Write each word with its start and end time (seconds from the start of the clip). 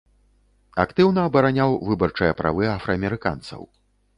Актыўна 0.83 1.25
абараняў 1.29 1.77
выбарчыя 1.91 2.33
правы 2.41 2.63
афраамерыканцаў. 2.77 3.61